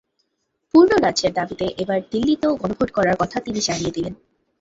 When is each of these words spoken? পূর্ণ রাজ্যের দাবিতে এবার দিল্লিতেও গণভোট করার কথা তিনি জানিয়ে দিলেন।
পূর্ণ 0.73 0.91
রাজ্যের 0.97 1.31
দাবিতে 1.33 1.65
এবার 1.77 1.99
দিল্লিতেও 2.11 2.53
গণভোট 2.55 2.89
করার 2.91 3.15
কথা 3.15 3.37
তিনি 3.39 3.59
জানিয়ে 3.61 3.95
দিলেন। 3.95 4.13